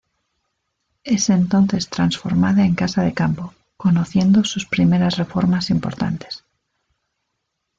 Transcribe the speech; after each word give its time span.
Es 1.03 1.29
entonces 1.29 1.87
transformada 1.87 2.65
en 2.65 2.73
casa 2.73 3.03
de 3.03 3.13
campo, 3.13 3.53
conociendo 3.77 4.43
sus 4.43 4.65
primeras 4.65 5.17
reformas 5.17 5.69
importantes. 5.69 6.43